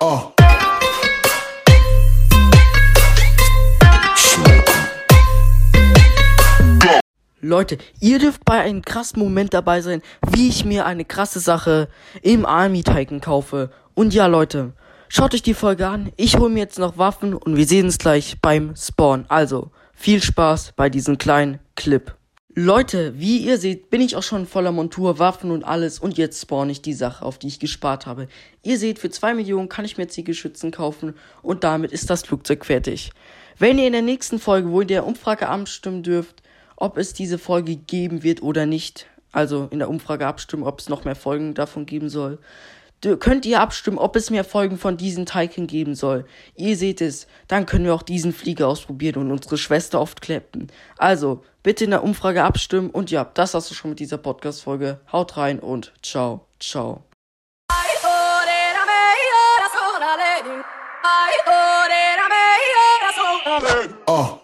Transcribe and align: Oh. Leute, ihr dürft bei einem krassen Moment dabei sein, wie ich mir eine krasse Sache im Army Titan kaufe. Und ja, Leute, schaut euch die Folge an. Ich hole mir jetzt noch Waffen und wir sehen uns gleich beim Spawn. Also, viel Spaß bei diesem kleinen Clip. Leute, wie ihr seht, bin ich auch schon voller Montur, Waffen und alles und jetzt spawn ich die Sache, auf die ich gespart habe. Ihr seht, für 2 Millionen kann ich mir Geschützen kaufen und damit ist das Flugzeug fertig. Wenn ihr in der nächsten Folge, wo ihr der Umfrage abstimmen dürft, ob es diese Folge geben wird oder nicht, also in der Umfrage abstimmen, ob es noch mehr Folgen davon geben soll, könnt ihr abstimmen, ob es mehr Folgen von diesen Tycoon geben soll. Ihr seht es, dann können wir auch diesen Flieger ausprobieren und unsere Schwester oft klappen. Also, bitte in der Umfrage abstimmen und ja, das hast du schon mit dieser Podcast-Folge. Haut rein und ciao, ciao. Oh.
Oh. 0.00 0.32
Leute, 7.40 7.78
ihr 8.00 8.18
dürft 8.18 8.44
bei 8.44 8.60
einem 8.60 8.82
krassen 8.82 9.20
Moment 9.20 9.54
dabei 9.54 9.80
sein, 9.80 10.02
wie 10.30 10.48
ich 10.48 10.64
mir 10.64 10.86
eine 10.86 11.04
krasse 11.04 11.40
Sache 11.40 11.88
im 12.22 12.44
Army 12.44 12.82
Titan 12.82 13.20
kaufe. 13.20 13.70
Und 13.94 14.12
ja, 14.12 14.26
Leute, 14.26 14.72
schaut 15.08 15.34
euch 15.34 15.42
die 15.42 15.54
Folge 15.54 15.86
an. 15.86 16.12
Ich 16.16 16.36
hole 16.36 16.50
mir 16.50 16.60
jetzt 16.60 16.78
noch 16.78 16.98
Waffen 16.98 17.34
und 17.34 17.56
wir 17.56 17.66
sehen 17.66 17.86
uns 17.86 17.98
gleich 17.98 18.36
beim 18.42 18.74
Spawn. 18.76 19.24
Also, 19.28 19.70
viel 19.94 20.22
Spaß 20.22 20.72
bei 20.76 20.90
diesem 20.90 21.16
kleinen 21.16 21.58
Clip. 21.74 22.17
Leute, 22.60 23.20
wie 23.20 23.38
ihr 23.38 23.56
seht, 23.56 23.88
bin 23.88 24.00
ich 24.00 24.16
auch 24.16 24.22
schon 24.24 24.44
voller 24.44 24.72
Montur, 24.72 25.20
Waffen 25.20 25.52
und 25.52 25.62
alles 25.62 26.00
und 26.00 26.18
jetzt 26.18 26.42
spawn 26.42 26.68
ich 26.68 26.82
die 26.82 26.92
Sache, 26.92 27.24
auf 27.24 27.38
die 27.38 27.46
ich 27.46 27.60
gespart 27.60 28.04
habe. 28.04 28.26
Ihr 28.64 28.78
seht, 28.78 28.98
für 28.98 29.10
2 29.10 29.34
Millionen 29.34 29.68
kann 29.68 29.84
ich 29.84 29.96
mir 29.96 30.06
Geschützen 30.06 30.72
kaufen 30.72 31.14
und 31.40 31.62
damit 31.62 31.92
ist 31.92 32.10
das 32.10 32.24
Flugzeug 32.24 32.66
fertig. 32.66 33.12
Wenn 33.60 33.78
ihr 33.78 33.86
in 33.86 33.92
der 33.92 34.02
nächsten 34.02 34.40
Folge, 34.40 34.72
wo 34.72 34.80
ihr 34.80 34.88
der 34.88 35.06
Umfrage 35.06 35.48
abstimmen 35.48 36.02
dürft, 36.02 36.42
ob 36.74 36.98
es 36.98 37.12
diese 37.14 37.38
Folge 37.38 37.76
geben 37.76 38.24
wird 38.24 38.42
oder 38.42 38.66
nicht, 38.66 39.06
also 39.30 39.68
in 39.70 39.78
der 39.78 39.88
Umfrage 39.88 40.26
abstimmen, 40.26 40.64
ob 40.64 40.80
es 40.80 40.88
noch 40.88 41.04
mehr 41.04 41.14
Folgen 41.14 41.54
davon 41.54 41.86
geben 41.86 42.08
soll, 42.08 42.40
könnt 43.00 43.46
ihr 43.46 43.60
abstimmen, 43.60 43.98
ob 43.98 44.16
es 44.16 44.30
mehr 44.30 44.44
Folgen 44.44 44.78
von 44.78 44.96
diesen 44.96 45.26
Tycoon 45.26 45.66
geben 45.66 45.94
soll. 45.94 46.24
Ihr 46.56 46.76
seht 46.76 47.00
es, 47.00 47.26
dann 47.46 47.66
können 47.66 47.84
wir 47.84 47.94
auch 47.94 48.02
diesen 48.02 48.32
Flieger 48.32 48.68
ausprobieren 48.68 49.20
und 49.20 49.30
unsere 49.30 49.58
Schwester 49.58 50.00
oft 50.00 50.20
klappen. 50.20 50.68
Also, 50.96 51.44
bitte 51.62 51.84
in 51.84 51.90
der 51.90 52.02
Umfrage 52.02 52.42
abstimmen 52.42 52.90
und 52.90 53.10
ja, 53.10 53.24
das 53.34 53.54
hast 53.54 53.70
du 53.70 53.74
schon 53.74 53.90
mit 53.90 54.00
dieser 54.00 54.18
Podcast-Folge. 54.18 55.00
Haut 55.12 55.36
rein 55.36 55.60
und 55.60 55.92
ciao, 56.02 56.46
ciao. 56.58 57.04
Oh. 64.06 64.37